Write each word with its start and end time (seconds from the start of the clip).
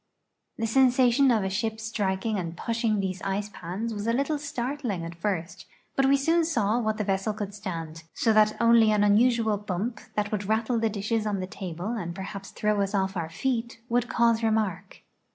The 0.57 0.65
sensation 0.65 1.29
of 1.29 1.43
a 1.43 1.49
ship 1.51 1.79
striking 1.79 2.35
and 2.39 2.57
pushing 2.57 2.99
these 2.99 3.21
ice 3.21 3.51
pans 3.53 3.93
was 3.93 4.07
a 4.07 4.13
little 4.13 4.39
startling 4.39 5.05
at 5.05 5.13
first, 5.13 5.67
but 5.95 6.07
we 6.07 6.17
soon 6.17 6.43
saw 6.43 6.79
what 6.79 6.97
the 6.97 7.03
vessel 7.03 7.33
could 7.33 7.53
stand, 7.53 8.01
so 8.15 8.33
that 8.33 8.57
only 8.59 8.91
an 8.91 9.03
unusual 9.03 9.57
bump, 9.57 9.99
that 10.15 10.31
would 10.31 10.45
rattle 10.49 10.79
the 10.79 10.89
dishes 10.89 11.27
on 11.27 11.39
the 11.39 11.45
table 11.45 11.89
and 11.89 12.15
perhaps 12.15 12.49
throw 12.49 12.81
us 12.81 12.95
off 12.95 13.15
our 13.15 13.29
feet, 13.29 13.79
would 13.89 14.09
cause 14.09 14.41
remark. 14.41 15.03